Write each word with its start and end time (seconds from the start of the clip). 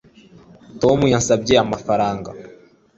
tom 0.81 0.99
yansabye 1.13 1.53
amafaranga 1.65 2.29